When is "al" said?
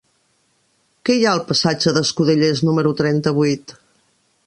1.37-1.43